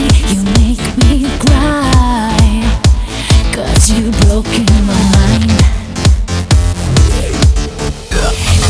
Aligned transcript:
you 0.00 0.42
make 0.60 0.84
me 1.02 1.26
cry. 1.40 2.36
Cause 3.52 3.90
you 3.90 4.10
broke 4.22 4.46
in 4.46 4.66
my 4.86 5.00
mind. 5.16 5.50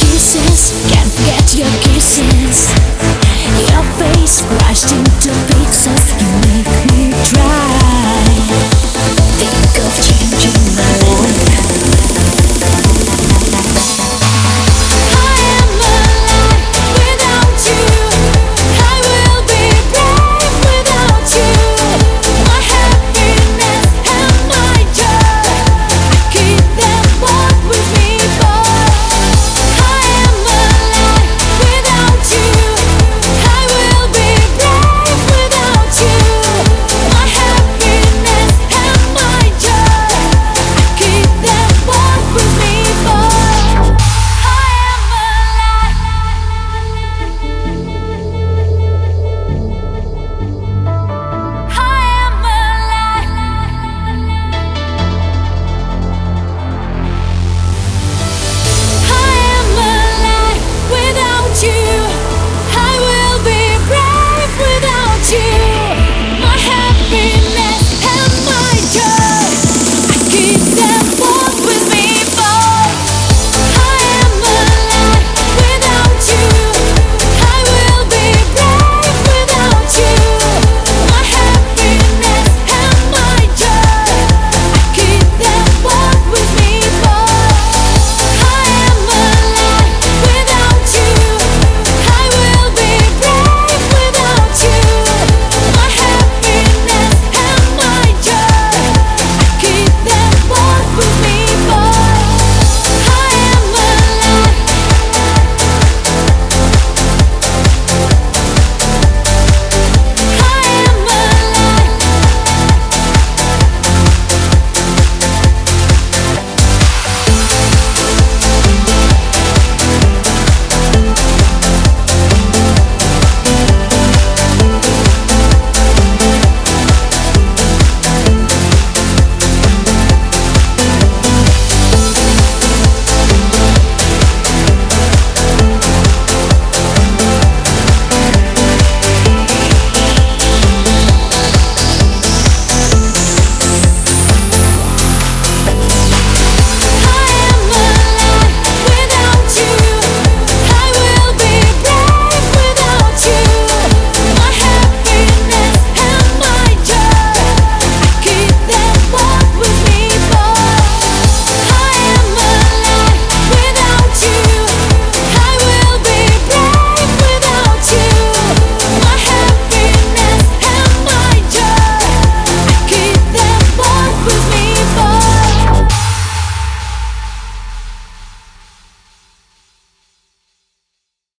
Kisses, 0.00 0.72
can't 0.88 1.10
forget 1.12 1.46
your 1.54 1.72
kisses. 1.84 2.72
Your 3.68 3.84
face 3.98 4.40
crushed 4.42 4.92
into 4.92 5.32
pieces 5.52 5.99